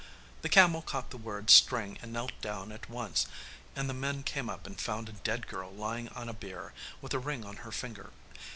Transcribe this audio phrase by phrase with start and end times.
[0.41, 3.27] The camel caught the word 'string' and knelt down at once,
[3.75, 7.13] and the men came up and found a dead girl lying on a bier, with
[7.13, 8.09] a ring on her finger.